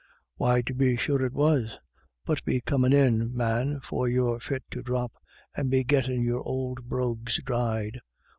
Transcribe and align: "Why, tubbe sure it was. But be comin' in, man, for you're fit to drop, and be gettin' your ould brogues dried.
"Why, 0.37 0.63
tubbe 0.63 0.97
sure 0.97 1.23
it 1.23 1.31
was. 1.33 1.77
But 2.25 2.43
be 2.43 2.59
comin' 2.59 2.91
in, 2.91 3.35
man, 3.37 3.81
for 3.81 4.07
you're 4.09 4.39
fit 4.39 4.63
to 4.71 4.81
drop, 4.81 5.11
and 5.55 5.69
be 5.69 5.83
gettin' 5.83 6.23
your 6.23 6.41
ould 6.49 6.89
brogues 6.89 7.39
dried. 7.45 7.99